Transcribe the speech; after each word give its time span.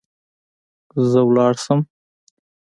زه 1.11 1.21
لاړ 1.35 1.53
شم 1.63 1.79